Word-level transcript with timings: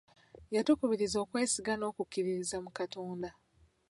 Yatukubirizza 0.55 1.17
okwesiga 1.23 1.73
n'okukkiririza 1.77 2.57
mu 2.63 2.71
Katonda. 2.77 3.29